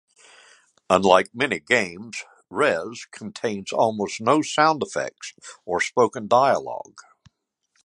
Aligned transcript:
Unlike 0.89 1.29
many 1.35 1.59
games, 1.59 2.23
"Rez" 2.49 3.05
contains 3.11 3.71
almost 3.71 4.19
no 4.19 4.41
sound 4.41 4.81
effects 4.81 5.35
or 5.63 5.79
spoken 5.79 6.27
dialogue. 6.27 6.97